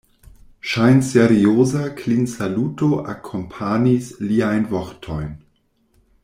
Ŝajnserioza 0.69 1.81
klinsaluto 1.99 2.89
akompanis 3.15 4.09
liajn 4.31 4.67
vortojn. 4.73 5.31